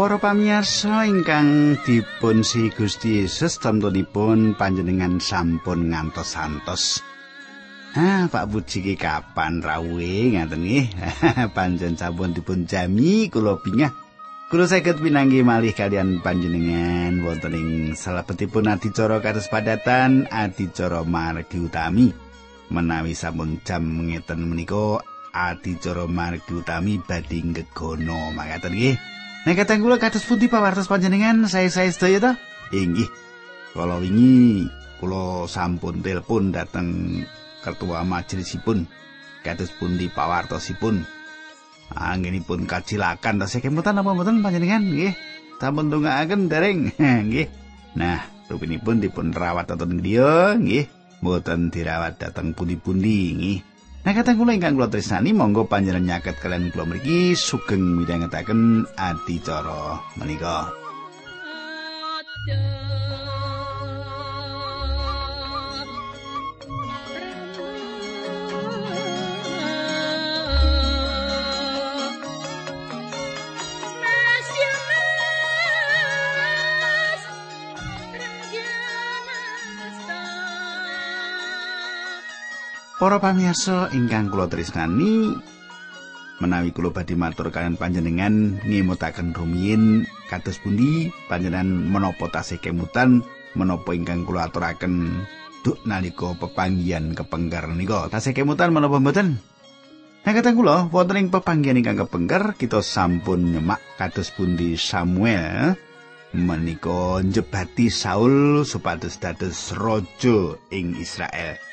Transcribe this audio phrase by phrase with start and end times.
[0.00, 7.04] Para pamirsa ingkang dipun si Gusti Yesus tentunipun panjenengan sampun ngantos santos.
[7.92, 10.86] Ah, Pak Puji ki kapan rawuhe ngaten nggih?
[11.56, 13.92] Panjen sampun dipun jami kula bingah.
[14.48, 22.08] Kula saged pinanggi malih kalian panjenengan wonten ing salebetipun adicara kados padatan adicara margi utami.
[22.72, 25.04] Menawi sampun jam ngeten menika
[25.36, 29.19] adicara margi utami badhe gegono mangkaten nggih.
[29.40, 32.32] Nek kateng kula kados pundi pawartos panjenengan saya-saya sedaya ta?
[32.76, 33.08] Inggih.
[33.72, 34.68] Kala wingi
[35.00, 37.20] kula sampun telepon dateng
[37.64, 38.84] ketua majelisipun
[39.40, 41.00] kados pundi pawartosipun.
[41.96, 45.16] Anggenipun kacilakan ta sekemutan apa mboten panjenengan nggih.
[45.56, 46.92] Sampun ndongaaken dereng
[47.32, 47.48] nggih.
[47.96, 48.20] Nah,
[48.52, 50.84] rupinipun dipun rawat wonten griya nggih.
[51.24, 53.58] Mboten dirawat dateng pundi-pundi nggih.
[54.00, 60.00] Nah kata kula ingkang kula tresnani monggo panjenengan nyaket kalian kula mriki sugeng midhangetaken adicara
[60.16, 60.72] menika.
[83.00, 85.32] Para pamirsa ingkang kula tresnani
[86.36, 93.24] menawi kula badhe matur kalian panjenengan ngemutaken rumiyin kados pundi panjenengan menapa tasih kemutan
[93.56, 95.16] menapa ingkang kula aturaken
[95.64, 99.40] duk nalika pepanggihan kepengker nika tasih kemutan menapa mboten
[100.20, 105.72] Nah kata kula wonten ing pepanggihan ingkang kepengker kita sampun nyemak kados pundi Samuel
[106.36, 111.69] menika njebati Saul supados dados raja ing Israel.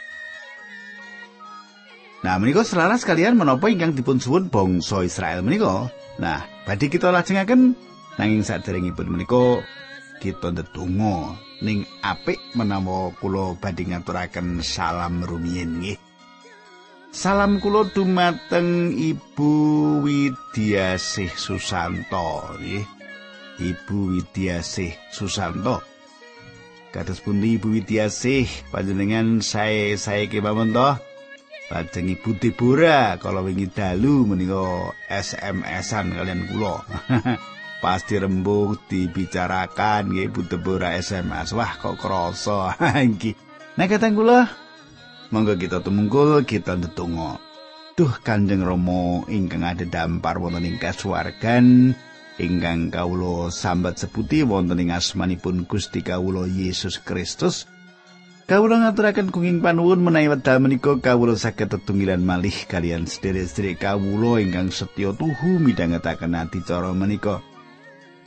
[2.25, 5.94] Nah, menika selaras kalian menapa ingkang dipun suwun bangsa Israel menika.
[6.17, 7.78] Nah, badhe kita lajengaken
[8.17, 9.61] nanging saderengipun menika
[10.17, 16.00] kita ndedonga ning apik menawa kula badhe ngaturaken salam rumiyin nggih.
[17.13, 19.53] Salam kula dumateng Ibu
[20.01, 22.85] Widyasih Susanto nggih.
[23.61, 25.85] Ibu Widyasih Susanto.
[26.89, 31.06] Kados pundi Ibu Widyasih panjenengan saya kemawon toh?
[31.67, 36.79] Lajeng Ibu Debora kalau wingi dalu menika SMS-an kalian kula.
[37.83, 41.51] Pasti rembug dibicarakan nggih Ibu Debora SMS.
[41.51, 42.72] Wah kok krasa
[43.03, 43.35] iki.
[43.75, 44.47] Nah kateng kula
[45.27, 47.35] monggo kita tumungkul kita ndedonga.
[48.00, 51.97] Duh Kanjeng Rama ingkang ada dampar wonten ing kasuwargan
[52.39, 57.67] ingkang kawula sambat seputi wonten ing asmanipun Gusti kawula Yesus Kristus.
[58.47, 64.71] Kawula ngaturaken kenging panuwun menawi wekdal menika kawula saged tetunggilan malih kalian sedherek-sedherek kawula ingkang
[64.71, 67.43] setya tuhu midhangetaken adicara menika.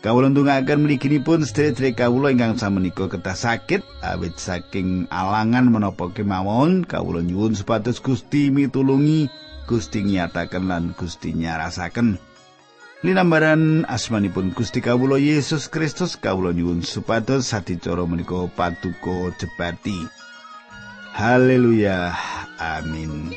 [0.04, 7.24] Kawula ndongaaken mliginipun sedherek-sedherek kawula ingkang samenika kedah sakit awit saking alangan menapa kemawon kawula
[7.24, 9.32] nyuwun supados Gusti mitulungi
[9.64, 12.20] Gusti nyataken lan Gusti nyarasaken.
[13.00, 19.96] Linambaran asmanipun Gusti Kawula Yesus Kristus kawula nyuwun supados sadicara menika paduka jebati.
[21.16, 22.12] Haleluya.
[22.60, 23.32] Amin.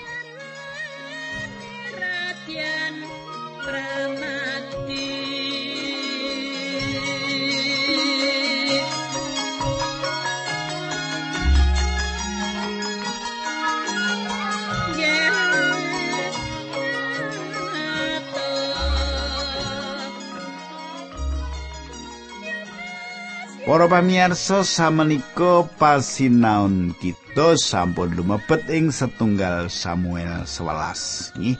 [23.63, 31.55] Para pamirsa samenika pasinaon kita sampun lumebet ing setunggal Samuel 11 nggih.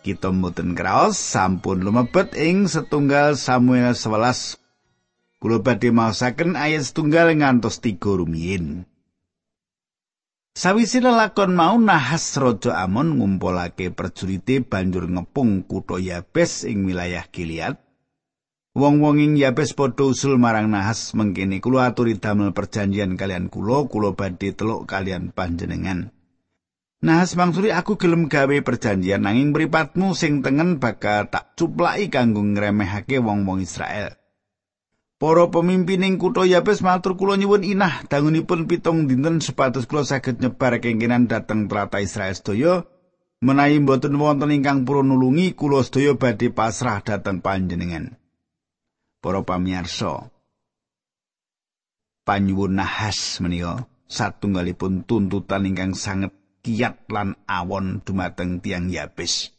[0.00, 4.56] Kita mboten kraos sampun lumebet ing setunggal Samuel 11.
[5.36, 8.88] Kula badhe maosaken ayat setunggal ngantos tiga rumiyin.
[10.56, 17.85] Sawise lakon mau nahas raja Amon ngumpulake prajurite banjur ngepung kutha Yabes ing wilayah Gilead.
[18.76, 24.12] Wong-wong ing Yabes padha usul marang Nahas mengkene kula aturi damel perjanjian kalian kula kula
[24.12, 26.12] badhe teluk kalian panjenengan.
[27.00, 33.16] Nahas mangsuri aku gelem gawe perjanjian nanging mripatmu sing tengen bakal tak cuplaki kanggo ngremehake
[33.16, 34.12] wong-wong Israel.
[35.16, 40.36] Para pemimpin ing kutha Yabes matur kula nyuwun inah dangunipun pitung dinten supados kula saged
[40.44, 42.84] nyebar kengkenan dhateng tlatah Israel sedaya
[43.40, 48.20] menawi mboten wonten ingkang purun nulungi kula sedaya badhe pasrah dhateng panjenengan.
[49.22, 50.30] Para pamirsa.
[52.26, 56.34] Panyuwun nahas menika satunggalipun tuntutan ingkang sanget
[56.66, 59.54] kiat lan awon dumateng tiang Yabes.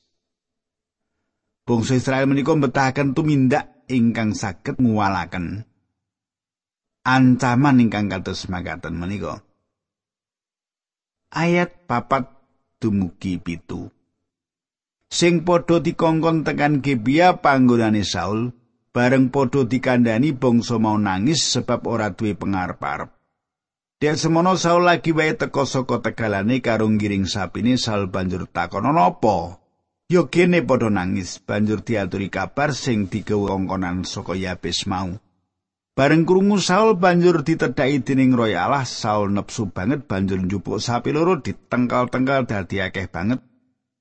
[1.63, 5.67] Bangsa Israel menika mbetahaken tumindak ingkang saged nguwalaken
[7.07, 9.39] ancaman ingkang kados makaten menika.
[11.31, 12.27] Ayat papat
[12.83, 13.87] dumugi pitu.
[15.07, 18.51] Sing padha dikongkon tekan Gebia panggonane Saul,
[18.97, 23.13] bareng padha dikandani bangsa mau nangis sebab ora duwe pengarep-arep.
[24.01, 29.61] Dek semono Saul lagi wae teka saka tegalane karo ngiring sapine Saul banjur takon apa?
[30.09, 35.13] Yo kene padha nangis banjur diaturi kabar sing digawa ongkonan saka Yabes mau.
[35.93, 41.37] Bareng krungu Saul banjur ditedhaki dening Roy Allah, Saul nepsu banget banjur njupuk sapi loro
[41.37, 43.45] ditengkal-tengkal dadi akeh banget.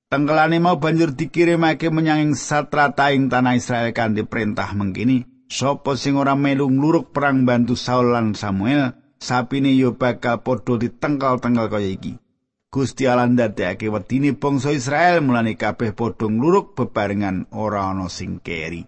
[0.06, 6.70] Tengkelane mau banjur dikirimake menyang satrataing tanah Israel kanthi perintah mengkini, sapa sing ora melu
[6.70, 12.22] ngluruk perang bantu Saul lan Samuel, sapine yo bakal padha ditengkal-tengkal kaya iki.
[12.70, 18.86] Gusti Allah ndadekake wedine bangsa Israel mulane kabeh padha ngluruk bebarengan ora ana sing keri.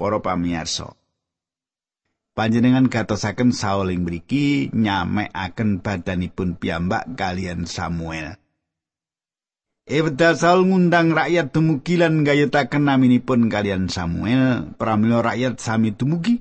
[0.00, 0.96] Para pamirsa.
[2.32, 8.40] Panjenengan gatosaken Saul ing mriki nyamekaken badanipun piyambak kalian Samuel.
[9.82, 16.38] Ebda Saul ngundang rakyat dumugi lan gayutaken naminipun kalian Samuel, pramila rakyat sami dumugi.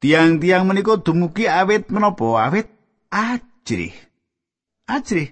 [0.00, 2.72] Tiang-tiang menika dumugi awet menapa awet
[3.12, 3.92] ajrih.
[4.88, 5.28] ajrih.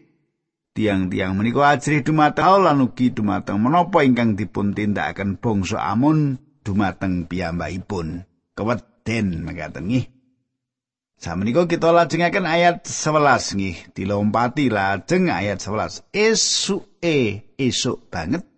[0.76, 8.28] Tiang-tiang menika ajrih dumateng lan ugi dumateng menapa ingkang dipun tindakaken bangsa Amun dumateng piyambakipun.
[8.52, 10.19] Keweden mekaten nggih.
[11.20, 16.08] Samenika kita lajengaken ayat 11 nggih, dilompati lajeng ayat 11.
[16.16, 18.48] Esuke esuk banget.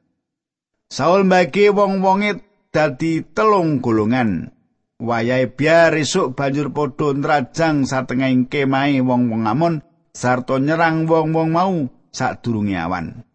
[0.87, 2.39] Saul bagi wong-wonge
[2.71, 4.55] dadi telung golongan.
[5.03, 9.83] Wayahe biar esuk banjur padha nrajang satengahing kemahe wong-wong Amon
[10.15, 13.27] sarta nyerang wong-wong mau sadurunge awan.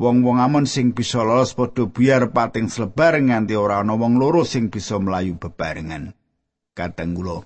[0.00, 4.72] Wong-wong amon sing bisa lolos padha biar pating selebar nganti ora ana wong loro sing
[4.72, 6.16] bisa mlayu bebarengan.
[6.72, 7.44] Kadang kula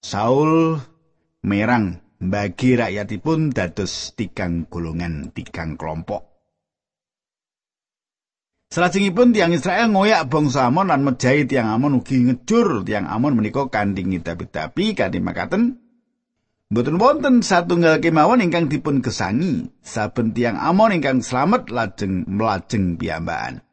[0.00, 0.80] Saul
[1.44, 6.24] merang bagi rakyatipun dados tigang golongan tigang kelompok.
[8.70, 13.66] Salajengipun tiang Israel ngoyak bangsa Amon lan mejahi tiang Amon ugi ngejur tiang Amon menika
[13.66, 14.06] kanthi
[14.48, 15.82] tapi kanthi makaten
[16.70, 23.66] Mboten wonten satunggal kemawon ingkang dipun gesangi saben tiang Amon ingkang slamet lajeng melajeng piyambakan.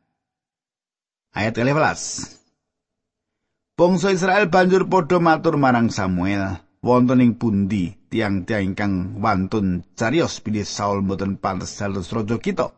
[1.30, 2.37] Ayat 11.
[3.78, 10.66] Bangsa Israel banjur padha matur marang Samuel, wonten ing pundi tiang-tiang ingkang wantun carios pilih
[10.66, 12.74] Saul mboten pantes dados raja kita.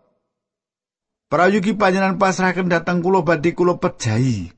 [1.32, 4.52] Prayugi panjenengan pasrahaken dateng kula badhe kula pejahi.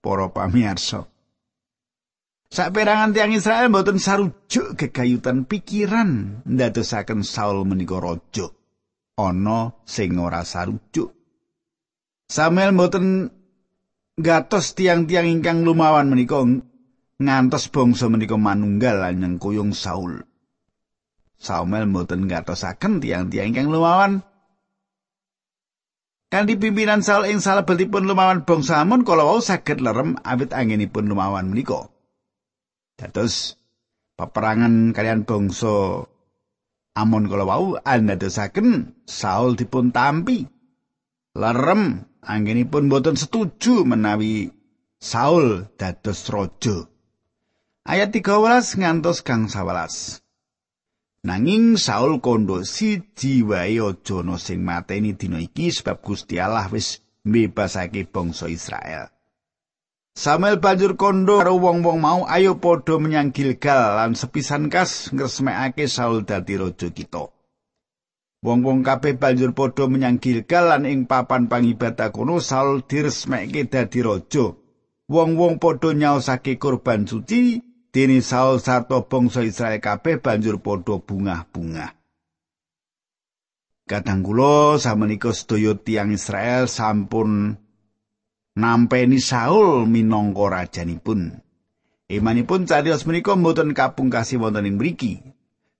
[0.00, 1.04] Para pamirsa,
[2.48, 8.48] Saperangan tiang Israel mboten sarujuk gegayutan pikiran ndadosaken Saul menika raja.
[9.20, 11.12] Ana sing ora sarujuk.
[12.24, 13.36] Samuel mboten
[14.18, 16.42] gatos tiang-tiang ingkang lumawan menika
[17.22, 20.26] ngantos bangsa menika manunggal lan kuyung Saul.
[21.38, 24.26] Samuel mboten gatosaken tiang-tiang ingkang lumawan
[26.28, 31.48] Kanthi pimpinan Saul ing salebetipun lumawan bangsa Amon kala wau saged lerem awit anginipun lumawan
[31.48, 31.88] menika.
[33.00, 33.56] Dados
[34.18, 36.04] peperangan kalian bangsa
[36.92, 40.44] Amon kala wau andadosaken Saul dipun tampi.
[41.32, 44.50] Lerem anggenipun boten setuju menawi
[44.98, 46.90] Saul dados raja.
[47.86, 50.20] Ayat 13 ngantos kang 11.
[51.24, 57.02] Nanging Saul kondo siji wae aja ana sing mateni dina iki sebab Gusti Allah wis
[57.26, 59.10] mbebasake bangsa Israel.
[60.18, 66.26] Samuel banjur kondo karo wong-wong mau ayo padha menyang Gilgal lan sepisan kas ngresmekake Saul
[66.26, 67.30] dadi raja kita.
[68.38, 74.54] Wong-wong kabeh banjur padha menyang Gilgal lan ing papan pangibadah kono Saul diresmekke dadi raja.
[75.10, 77.58] Wong-wong padha nyaosake kurban suci,
[77.90, 81.98] dene Saul sarta bangsa Israel kabeh banjur padha bungah-bungah.
[83.88, 87.58] Kadang kula samenika sedaya tiang Israel sampun
[88.54, 91.42] nampeni Saul minangka rajanipun.
[92.06, 95.37] Imanipun cariyos menika mboten kapungkasi wonten ing mriki.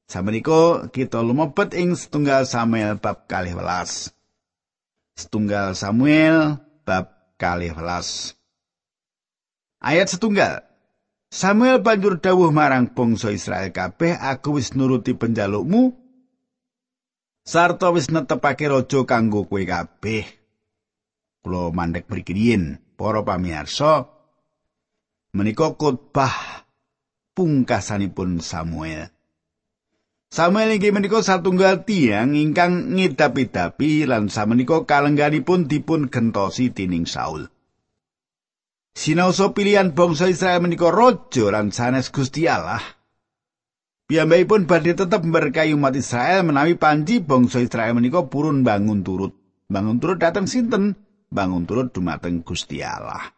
[0.08, 4.08] Samenika kita lumebet ing setunggal Samuel bab kalih welas.
[5.12, 6.56] Setunggal Samuel
[6.88, 8.32] bab kalih welas.
[9.84, 10.64] Ayat setunggal.
[11.28, 15.92] Samuel banjur dawuh marang bangsa Israel kabeh, aku wis nuruti penjalukmu
[17.44, 20.24] sarta wis netepake raja kanggo kowe kabeh.
[21.44, 22.56] kula mandek mriki
[22.96, 24.04] para pamirsa
[25.36, 26.64] menika khotbah
[27.32, 29.17] pungkasanipun Samuel
[30.28, 37.48] Samuel inggih menika satunggal tiang ingkang ngidapi-dapi lan samenika kalengganipun dipun gentosi tining Saul.
[38.92, 42.82] Sinaosa pilihan bangsa Israel menika raja lan sanes Gusti Allah.
[44.08, 49.32] Piyambakipun badhe tetep berkahi umat Israel menawi panji bangsa Israel menika purun bangun turut.
[49.68, 50.96] Bangun turut dateng sinten?
[51.32, 53.37] Bangun turut dumateng Gusti Allah.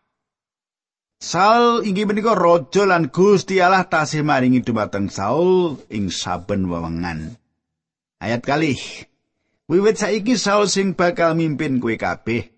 [1.21, 7.37] Saul inggih menika raja lan Gusti Allah tasih maringi dumateng Saul ing saben wewengan.
[8.25, 8.81] Ayat kali.
[9.69, 12.49] Wiwit saiki Saul sing bakal mimpin kowe kabeh.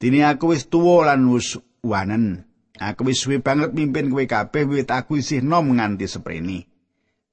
[0.00, 2.48] Dini aku wis tuwa lan wis wanen.
[2.80, 6.64] Aku wis suwe banget mimpin kowe kabeh wiwit aku isih nom nganti seprene.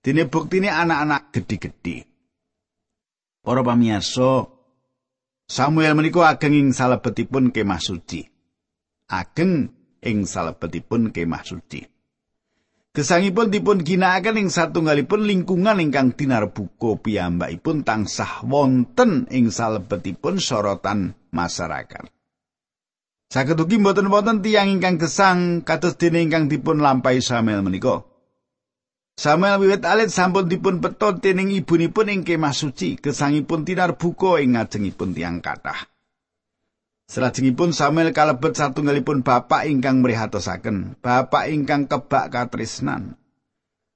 [0.04, 2.04] Dene buktine anak-anak gedhi-gedhi.
[3.40, 4.44] Para pamirsa,
[5.48, 8.28] Samuel menika ageng ing salebetipun kemah suci.
[9.08, 11.82] Ageng ing salebetipun kemah suci.
[12.94, 22.06] Gesangipun dipun ginakaken ing satunggalipun lingkungan ingkang tinarbuka piyambakipun tansah wonten ing salebetipun sorotan masyarakat.
[23.34, 28.06] Saged ugi mboten wonten tiyang ingkang gesang kados dene ingkang dipun lampahi Samuel menika.
[29.18, 35.18] Samuel wiwit alit sampun dipun petot dening ibunipun ing kemah suci, gesangipun tinarbuka ing ngajengipun
[35.18, 35.93] tiyang kathah.
[37.04, 43.20] Salajengipun Samuel kalebet satunggalipun bapak ingkang mrihatosaken, bapak ingkang kebak katresnan.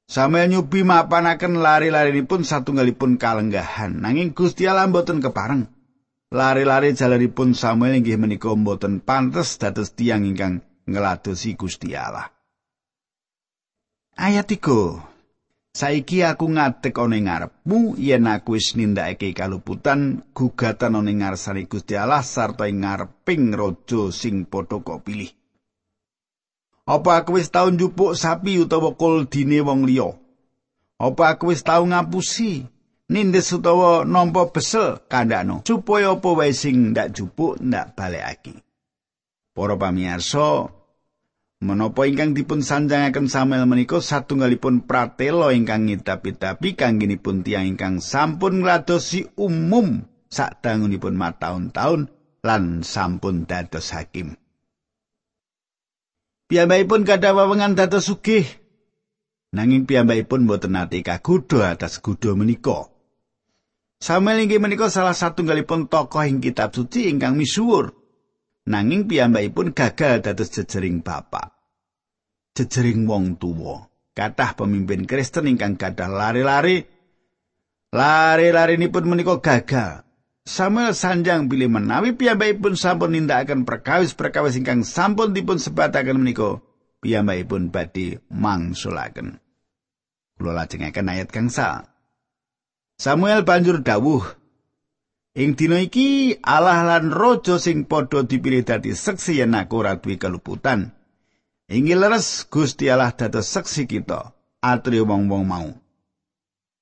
[0.08, 5.68] Samuel nyubi mapanaken lari-larinipun satunggalipun kalenggahan, nanging Gusti Allah mboten kepareng.
[6.28, 12.32] Lari-lari jalanipun Samuel inggih menika mboten pantes dados tiyang ingkang ngladosi Gusti Allah.
[14.16, 15.17] Ayat 3.
[15.78, 22.26] Saiki aku ngadeg ana ngarepmu yen aku wis nindakake kaluputan gugatan ana ngarsane Gusti Allah
[22.26, 25.30] sarta ing ngareping raja sing padha kok pilih.
[26.90, 30.18] Apa aku wis tau njupuk sapi utawa kul dine wong liya?
[30.98, 32.66] Apa aku wis tau ngapusi
[33.14, 38.66] nindes utawa nampa besel kandhano supaya apa wae sing ndak jupuk ndak balekake.
[39.54, 40.74] Para pamirsa,
[41.58, 49.34] Menapa ingkang dipun sanjangaken Samuel menika satunggalipun pratela ingkang ngidapi-dapi kangginipun tiyang ingkang sampun ngladosi
[49.34, 52.14] umum sadangunipun mataun-taun
[52.46, 54.38] lan sampun dados hakim.
[56.46, 58.46] Piyambakipun gadah wewengan dados sugih.
[59.50, 62.86] Nanging piyambakipun boten nate kagodha atas gudha menika.
[63.98, 67.97] Samuel inggih menika salah satunggalipun tokoh ing kitab suci ingkang misuwur.
[68.68, 71.56] Nanging piyambakipun gagal dados jejering bapak.
[72.54, 73.88] Jejering wong tuwa.
[74.12, 76.84] Kathah pemimpin Kristen ingkang gadah lari-lari
[77.96, 80.04] lari-larinipun menika gagal.
[80.48, 86.64] Samuel sanjang bilih menawi piyambakipun sampun nindakaken perkawis-perkawis ingkang sampun dipun sebataken menika,
[87.04, 89.44] piyambakipun badhe mangsulaken.
[90.40, 91.52] Kula lajengaken ayat kang
[92.98, 94.24] Samuel banjur dawuh,
[95.38, 100.18] Ing dina iki Allah lan raja sing padha dipilih dadi seksi yen aku ora duwe
[100.18, 100.98] keluputan.
[101.70, 104.34] Inggih leres Gusti Allah dados seksi kita,
[104.66, 105.70] atri wong-wong mau.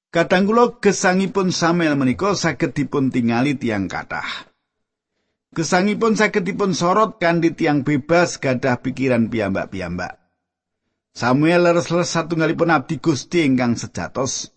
[0.08, 4.48] Kadang kula gesangipun Samuel menika saged dipun tingali tiang kathah.
[5.52, 10.16] Gesangipun saged dipun sorot kanthi tiang bebas gadah pikiran piyambak-piyambak.
[11.12, 14.55] Samuel leres-leres satunggalipun abdi Gusti ingkang sejatos.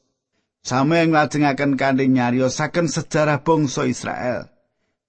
[0.68, 4.52] Samuel nglajengaken kanthi nyariosaken sejarah bangsa Israel.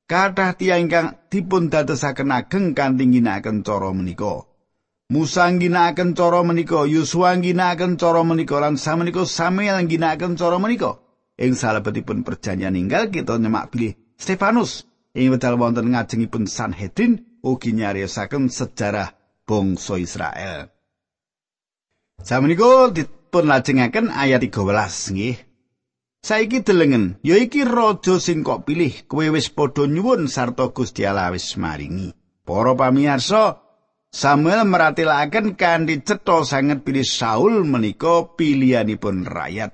[0.08, 4.48] Kathah tiyang ingkang dipun dadosaken ageng kanthi ngginakaken cara menika.
[5.12, 10.96] Musa ngginakaken cara menika, Yosua ngginakaken cara menika lan samenika Samuel ngginakaken cara menika.
[11.36, 18.48] Ing salebetipun perjanjian ninggal kita nyemak pilih Stefanus ing wedal wonten ngajengipun Sanhedrin ugi nyariosaken
[18.48, 19.12] sejarah
[19.44, 20.72] bangsa Israel.
[22.24, 24.56] Samenika dipun lajengaken ayat 13
[25.12, 25.49] nggih.
[26.20, 31.32] Saiki delengen, ya iki raja sing kok pilih, kowe wis padha nyuwun sarta Gusti Allah
[31.32, 32.12] wis maringi.
[32.44, 33.64] Para pamirsa,
[34.10, 39.72] Samuel meratelaken kanthi cetha sanget pilih Saul menika pilihanipun rakyat.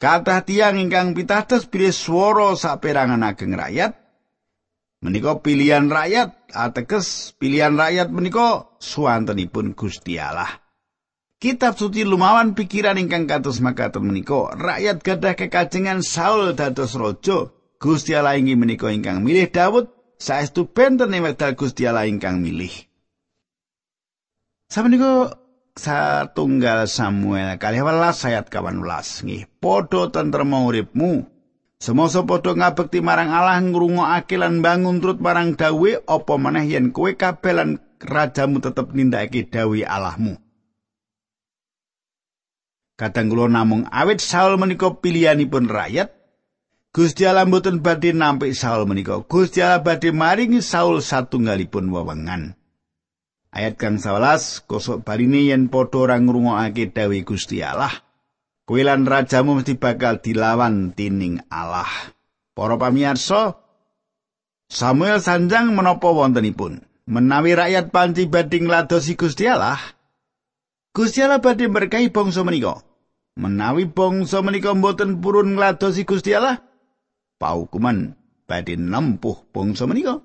[0.00, 3.92] Kathah tiang ingkang pitados pilih swara saperangan ageng rakyat.
[5.04, 10.61] Menika pilihan rakyat, ateges pilihan rakyat menika suwantenipun Gusti Allah.
[11.42, 17.50] Kitab suci lumawan pikiran ingkang kados makaten menika, rakyat gadah kekajengan Saul dados raja.
[17.82, 19.90] Gusti Allah inggih menika ingkang milih Daud,
[20.22, 22.70] saestu benten ing wekdal Gusti Allah ingkang milih.
[24.70, 25.34] Sabenika
[25.74, 31.26] satunggal Samuel kalih welas ayat kawan welas nggih padha tentrem uripmu.
[31.82, 37.10] Semoso padha ngabekti marang Allah ngrungokake lan bangun turut marang dawe apa maneh yen kowe
[37.10, 40.38] kabeh lan rajamu tetep nindakake dawe Allahmu
[43.02, 46.14] Kadang kula namung awit Saul menika pilihanipun rakyat,
[46.94, 49.18] Gusti Allah mboten badhe nampik Saul menika.
[49.26, 52.54] Gusti Allah badhe maringi Saul satunggalipun wewengan.
[53.50, 57.90] Ayat kang 11 kosok barine yen padha ora ngrungokake dawuh Gusti Allah.
[58.70, 61.90] Kuwi lan rajamu mesti bakal dilawan tining Allah.
[62.54, 63.58] Para pamirsa,
[64.70, 66.86] Samuel sanjang menapa wontenipun?
[67.10, 69.82] Menawi rakyat panci badhe ngladosi Gusti Allah,
[70.94, 72.91] Gusti Allah badhe berkahi bangsa menika.
[73.32, 76.60] Menawi bangsa menika mboten purun ngladosi Gusti Allah,
[77.40, 78.12] paukuman
[78.44, 80.20] badhe nempuh bangsa menika.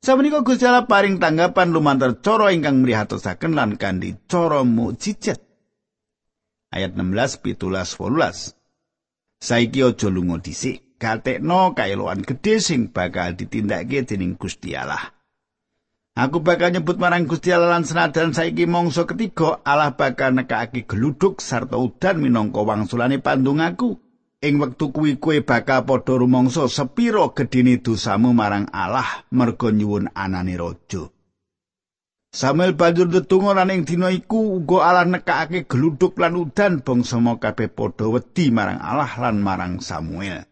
[0.00, 5.38] Samenika Gusti Allah paring tanggapan lumantar cara ingkang mrihatosaken lan kanthi cara mukjizat.
[6.72, 8.56] Ayat 16 17 18.
[9.40, 15.19] Saiki aja lunga dhisik, gatekno kaeloan gedhe sing bakal ditindakake dening Gusti Allah.
[16.18, 21.38] Aku bakal nyebut marang Gusti Allah lan senajan saiki mangsa ketiga Allah bakal nekake geluduk
[21.38, 23.94] sarta udan minangka wangsulane pandung aku.
[24.40, 30.56] Ing wektu kuwi kowe bakal padha rumangsa sepira gedine dosamu marang Allah merga nyuwun anane
[30.58, 31.12] raja.
[32.30, 37.70] Samuel banjur ndedonga lan ing dina iku uga Allah nekake geluduk lan udan bangsa kabeh
[37.70, 40.42] padha wedi marang Allah lan marang Samuel.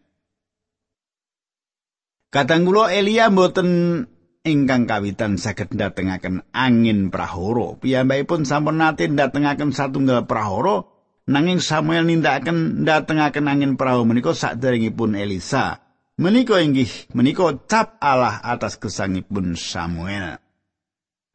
[2.29, 4.05] Kadang kula Elia mboten
[4.47, 7.75] ingkang kawitan saged ndatengaken angin prahara.
[7.79, 10.87] Piyambakipun sampun nate ndatengaken satunggal prahara
[11.27, 15.83] nanging Samuel nindakaken ndatengaken angin prahara menika saderengipun Elisa.
[16.19, 20.39] Menika inggih menika cap Allah atas kesangipun Samuel.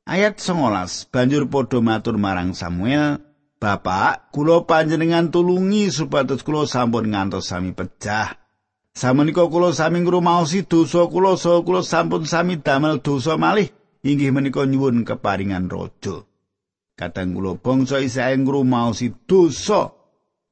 [0.05, 3.25] Ayat 19 banjur padha matur marang Samuel,
[3.57, 8.44] "Bapak, kula panjenengan tulungi supados kula sampun ngantos sami pecah."
[8.95, 13.75] Samenika kula sami ngrumaosi dosa kula saha kula sampun sami damel dosa malih
[14.07, 16.23] inggih menika nyuwun keparingan raja.
[16.95, 19.91] Kadang kula bangsa Israel ngrumaosi dosa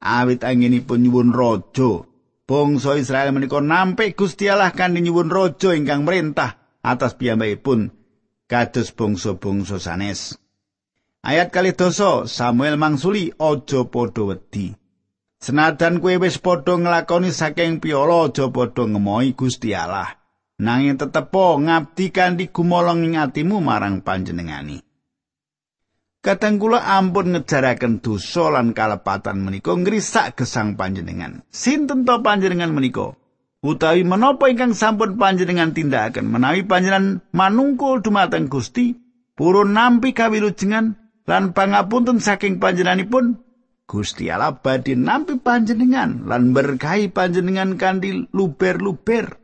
[0.03, 2.03] awit anginipun nyuwun raja.
[2.43, 7.95] Bangsa Israel menika nampik Gusti Allah kanthi nyuwun raja ingkang merintah atas piyambakipun
[8.51, 10.35] kados bangsa-bangsa sanes.
[11.23, 14.82] Ayat kali dosa Samuel mangsuli aja padha wedi.
[15.43, 20.15] Senadan kowe wis padha nglakoni saking piala aja padha ngemohi Gusti Allah.
[20.63, 24.79] Nanging tetepo ngabdi kanthi gumolong ing atimu marang panjenengani.
[26.23, 31.43] Kadang kula ampun ngejaraken dosa lan kalepatan menika ngrisak gesang panjenengan.
[31.51, 33.11] Sinten to panjenengan menika?
[33.59, 38.95] Utawi menapa ingkang sampun panjenengan tindakaken menawi panjenengan manungkul dumateng Gusti,
[39.35, 40.95] purun nampi kawilujengan
[41.27, 43.42] lan pangapunten saking panjenenganipun
[43.93, 49.37] Gusti Allah badhe nampi panjenengan lan berkahi panjenengan kanthi luber-luber.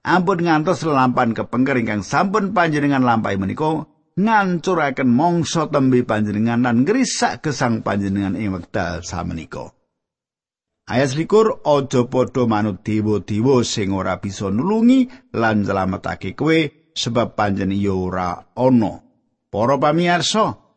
[0.00, 3.84] Ampun ngantos lampan kepengker ingkang sampun panjenengan lampahi menika
[4.16, 9.76] ngancuraken mangsa tembe panjenengan lan ngrisak gesang panjenengan ing wekdal samenika.
[10.88, 15.04] Ayat likur aja padha manut dewa-dewa sing ora bisa nulungi
[15.36, 16.58] lan nyelametake kowe
[16.96, 19.04] sebab panjenengan ya ora ana.
[19.52, 20.69] Para pamirsa,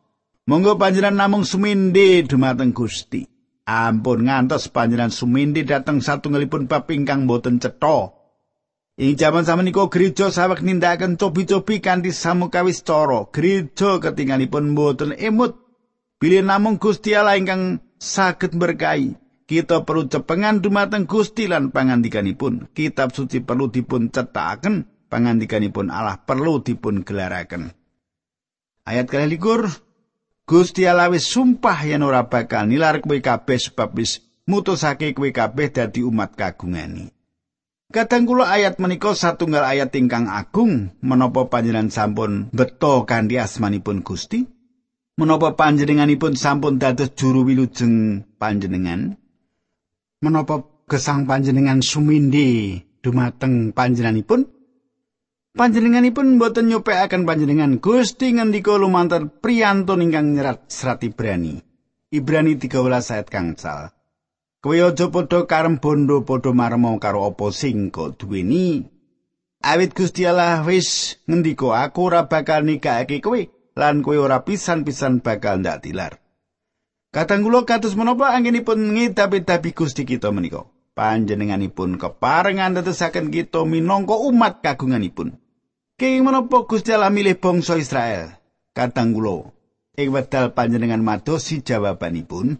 [0.44, 3.24] Monggo panjenengan namung suminde dumateng Gusti.
[3.64, 8.12] Ampun ngantos panjenengan suminde dateng satunggalipun bab ingkang boten cetha.
[9.00, 13.24] Ing jaman samenika gereja sawek nindakaken cobi-cobi kanthi samukawis cara.
[13.32, 15.56] Gereja ketinggalipun boten emut.
[16.20, 19.16] Bilih namung Gusti Allah ingkang saged berkahi.
[19.48, 22.68] Kita perlu cepengan dumateng Gusti lan pangandikanipun.
[22.76, 27.72] Kitab suci perlu dipun cetaken, pangandikanipun Allah perlu dipun gelaraken.
[28.84, 29.68] Ayat kali likur,
[30.44, 35.72] Gusti Allah wis sumpah yen ora bakal nilar kowe kabeh sebab wis mutusake kowe kabeh
[35.72, 37.08] dadi umat kagungani.
[37.88, 44.44] Kadang kula ayat menika satunggal ayat ingkang agung menapa panjenengan sampun beto kanthi asmanipun Gusti?
[45.14, 49.14] Menapa panjenenganipun sampun dados juru wilujeng panjenengan?
[50.20, 54.53] Menapa gesang panjenengan sumindi dumateng panjenenganipun?
[55.54, 61.62] Panjenenganipun boten nyopekaken panjenengan Gusti ngendika lumantar priyantun ingkang nyerat serat Ibrani.
[62.10, 63.94] Ibrani 13 ayat kang cal.
[64.58, 68.82] Kowe aja padha karem bondo padha marmo karo apa sing kok duweni.
[69.62, 73.38] Awit Gusti Allah wis ngendika aku ora bakal nikahake kowe
[73.78, 76.18] lan kowe ora pisan-pisan bakal ndak tilar.
[77.14, 80.66] Katang kula kados menapa anggenipun ngidapi-dapi Gusti kita menika.
[80.98, 85.43] Panjenenganipun keparengan tetesaken kita minangka umat kagunganipun.
[85.94, 88.34] Kenging menapa Gusti Allah milih bangsa Israel?
[88.74, 89.46] Kadang kula
[89.94, 92.58] ing wedal panjenengan madosi jawabanipun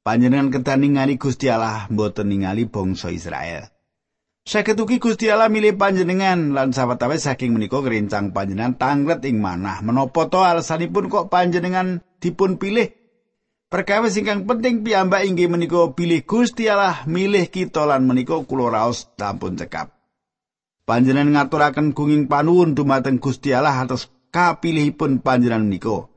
[0.00, 3.68] panjenengan kedah ningali Gusti Allah mboten ningali bangsa Israel.
[4.48, 9.84] Saged ugi Gusti Allah milih panjenengan lan sawetawis saking menika ngrencang panjenengan tanglet ing manah.
[9.84, 12.88] Menapa to alasanipun kok panjenengan dipun pilih?
[13.68, 19.04] Perkawis ingkang penting piyambak inggih menika pilih Gusti Allah milih kita lan menika kula raos
[19.20, 19.97] sampun cekap.
[20.88, 26.08] Panjenengan ngaturaken gunging panuwun dumateng Gusti Allah atas kapilihipun panjenengan menika.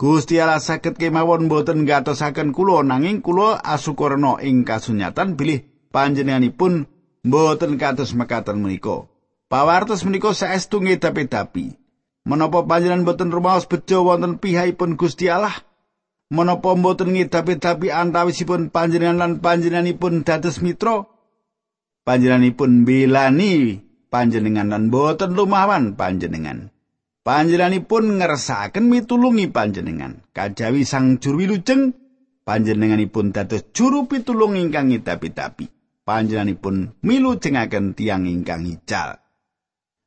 [0.00, 6.88] Gusti Allah saged kemawon boten ngatosaken kula nanging kula asukurna ing kasunyatan bilih panjenenganipun
[7.20, 9.04] boten kados mekaten menika.
[9.52, 11.76] Pawartos menika saestu ngedapi-dapi.
[12.24, 15.52] Menapa panjenengan boten rumaos bejo wonten pihakipun Gusti Allah?
[16.32, 21.04] menapa mboten ngidapi-dapi antawisipun panjenengan lan panjenenganipun dados mitra
[22.08, 23.84] panjenenganipun bilani
[24.14, 26.70] panjenengan lan mboten lumawan panjenengan
[27.26, 31.98] panjenenganipun ngersakaken mitulungi panjenengan kajawi sang juru wilujeng
[32.46, 35.66] panjenenganipun dados juru pitulung ingkang ngidapi-dapi
[36.06, 39.18] panjenenganipun milujengaken tiang ingkang ical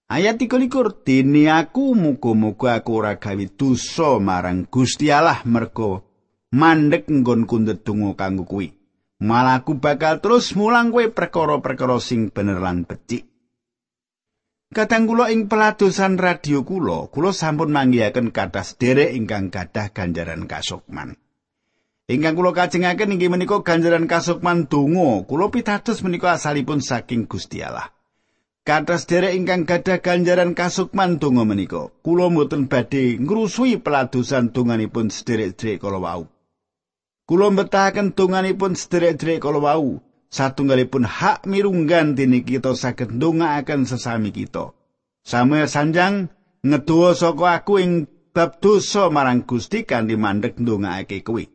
[0.07, 6.07] Ayat 21 Dini aku muga-muga aku ora gawe dosa marang Gusti Allah mergo
[6.55, 8.71] mandek nggonku ndedonga kanggo kuwi.
[9.19, 13.27] Malah aku bakal terus mulang kowe perkara-perkara sing bener lan becik.
[14.67, 21.15] Kadang kula ing peladosan radio kula, kula sampun manggihaken kathah sederek ingkang gadah ganjaran kasukman.
[22.11, 25.23] Ingkang kula kajengaken inggih menika ganjaran kasukman donga.
[25.23, 27.95] Kula pitados menika asalipun saking Gusti Allah.
[28.67, 35.79] Kathah sederek ingkang gadah ganjaran kasukman donga menika, kula mboten badhe ngrusui peladosan donganipun sederek-sederek
[35.79, 36.27] kala wau.
[37.23, 40.03] Kula mbetahaken donganipun sederek-sederek kala wau.
[40.27, 44.75] Satunggalipun hak mirunggan dene kita saged ndongaaken sesami kita.
[45.23, 46.27] Samuel Sanjang
[46.63, 47.91] ngeduwa saka aku ing
[48.35, 51.47] bab dosa marang Gusti kanthi mandek ndongaake kuwi.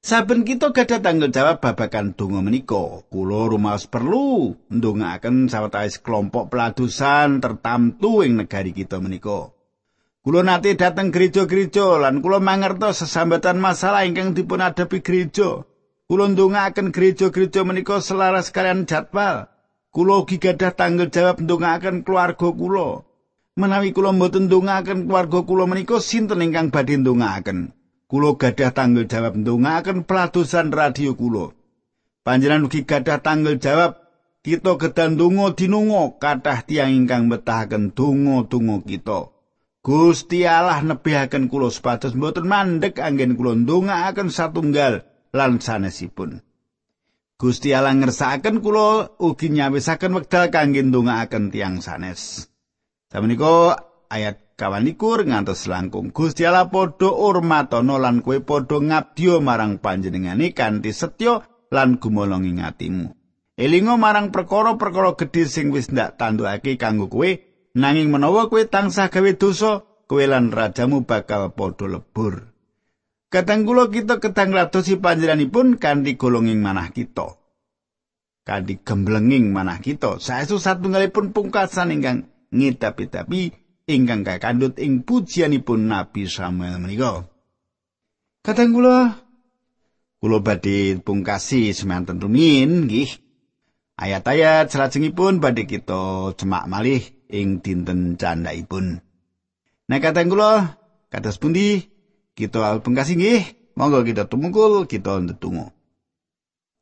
[0.00, 3.04] Saben kita gadah tanggung jawab babagan donga menika.
[3.12, 9.52] Kula rumaos perlu ndongaaken sawetawis kelompok peladusan tertamtu ing negari kita menika.
[10.20, 15.64] Kulo nate dateng gereja-gereja lan kulo mangertos sesambatan masalah ingkang dipun adapi gereja.
[16.10, 19.46] Kulo ndongaaken gereja-gereja menika selaras kalian jadwal.
[19.94, 23.06] Kulo ugi gadah tanggung jawab ndongaaken keluarga kulo.
[23.54, 27.70] Menawi kulo mboten ndongaaken keluarga kulo menika sinten ingkang badhe ndongaaken?
[28.10, 31.54] Kulo gadah tanggung jawab ndongaaken pelatusan radio kulo.
[32.26, 34.02] Panjenengan ugi gadah tanggung jawab
[34.42, 39.30] kita gedang donga dinunga kathah tiang ingkang betahaken donga-donga kita.
[39.86, 46.42] Gusti Allah nebihaken kula supados mboten mandek anggen kula ndongaaken satunggal lan sanesipun.
[47.40, 52.52] Gusti Allah ngersakaken kula ugi nyawisaken wekdal kangge ndongaaken tiang sanes.
[53.08, 53.80] Samenika
[54.12, 60.92] ayat kawanikur ngantos langkung Gusti Allah padha urmatana lan kowe padha ngabdiya marang panjenengane kanthi
[60.92, 61.40] setya
[61.72, 63.08] lan gumolong ing atimu.
[63.56, 67.40] Elingo marang perkara-perkara gedhe sing wis ndak tandukake kanggo kowe
[67.72, 72.49] nanging menawa kowe tansah gawe dosa kowe lan rajamu bakal padha lebur
[73.30, 77.38] kadang kula kita kedang ladosi panjenenganipun kanthi golonging manah kita.
[78.42, 80.18] Kanthi gemblenging manah kita.
[80.18, 83.54] Saestu satunggalipun pungkasan ingkang ngidapi-dapi
[83.86, 87.26] ingkang kakandut ing pujianipun Nabi Samuel menika.
[88.42, 89.14] Kadang kula
[90.18, 93.10] kula badhe pungkasi semanten rumiyin nggih.
[94.00, 99.04] Ayat-ayat salajengipun badhe kita cemak malih ing dinten candhaipun.
[99.86, 100.80] Nah kata kula
[101.12, 101.89] kados pundi
[102.40, 103.42] kita pengkasih nggih
[103.76, 105.76] monggo kita tumungkul kita ndedonga.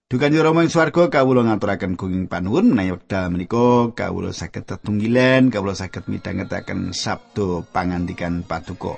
[0.08, 5.52] Dukan yo Rama ing swarga kawula ngaturaken gunging panuwun menawi wekdal menika kawula saged tetunggilan
[5.52, 8.96] kawula saged midhangetaken sabdo pangandikan paduka.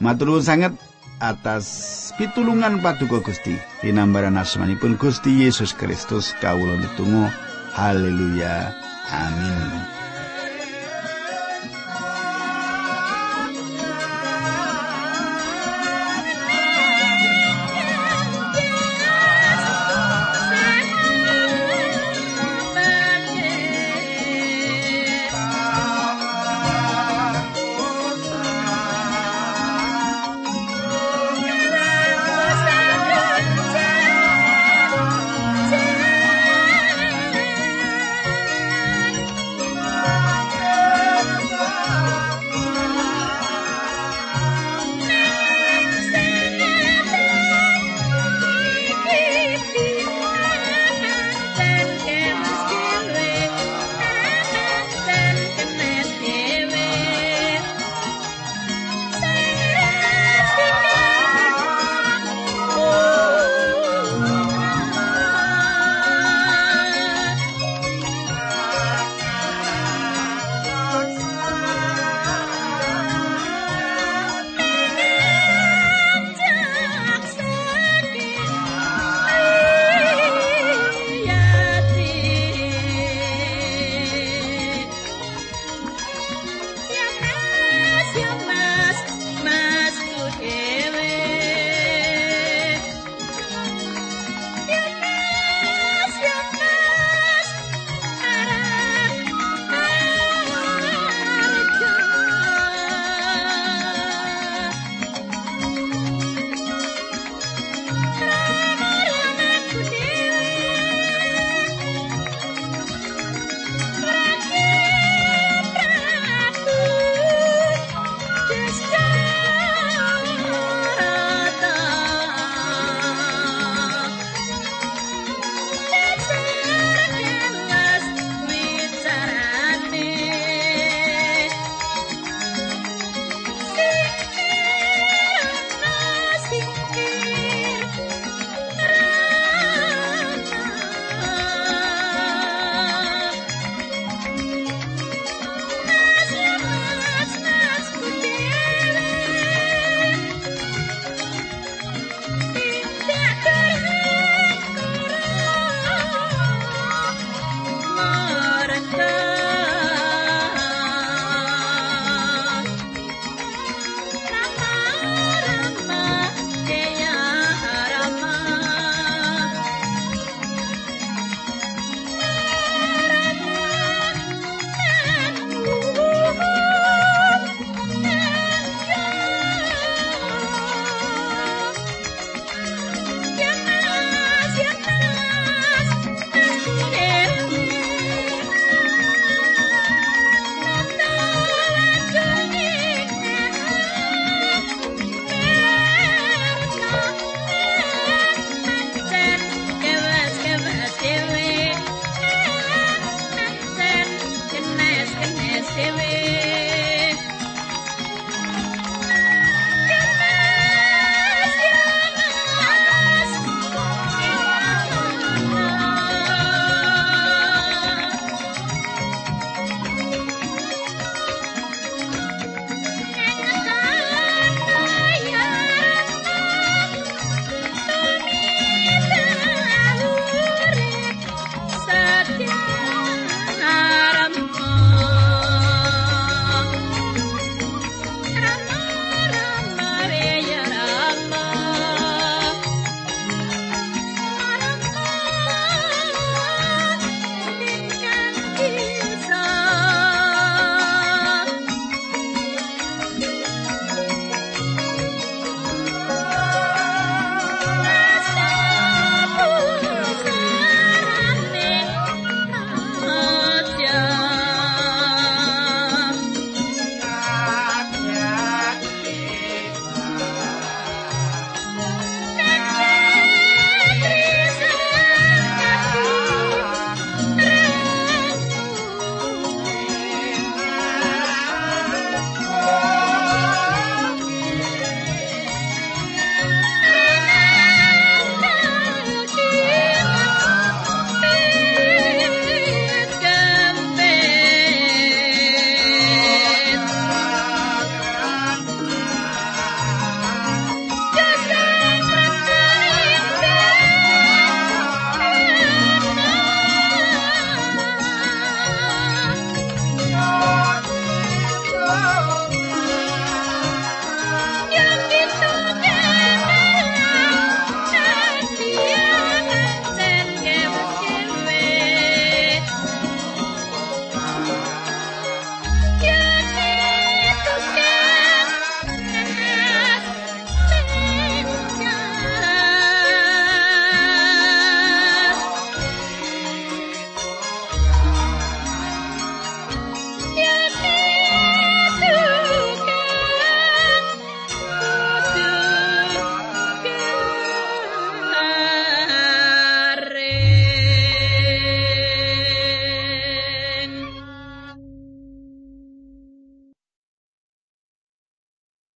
[0.00, 0.72] Matur nuwun sanget
[1.20, 1.68] atas
[2.16, 3.60] pitulungan paduka Gusti.
[3.84, 7.28] Dinambaran asmanipun Gusti Yesus Kristus kawula ndedonga.
[7.76, 8.72] Haleluya.
[9.12, 9.99] Amin.